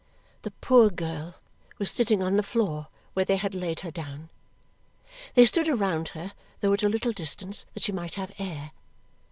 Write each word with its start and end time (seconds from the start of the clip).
The 0.41 0.49
poor 0.49 0.89
girl 0.89 1.35
was 1.77 1.91
sitting 1.91 2.23
on 2.23 2.35
the 2.35 2.41
floor 2.41 2.87
where 3.13 3.23
they 3.23 3.37
had 3.37 3.53
laid 3.53 3.81
her 3.81 3.91
down. 3.91 4.31
They 5.35 5.45
stood 5.45 5.69
around 5.69 6.07
her, 6.17 6.33
though 6.61 6.73
at 6.73 6.81
a 6.81 6.89
little 6.89 7.11
distance, 7.11 7.67
that 7.75 7.83
she 7.83 7.91
might 7.91 8.15
have 8.15 8.31
air. 8.39 8.71